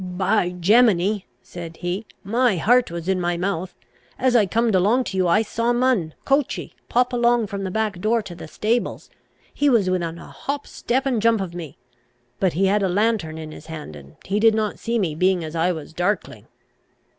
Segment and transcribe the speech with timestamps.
[0.03, 3.75] "By Gemini," said he, "my heart was in my mouth.
[4.17, 8.01] As I comed along to you, I saw Mun, coachey, pop along from the back
[8.01, 9.11] door to the stables.
[9.53, 11.77] He was within a hop, step, and jump of me.
[12.39, 15.43] But he had a lanthorn in his hand, and he did not see me, being
[15.43, 16.47] as I was darkling."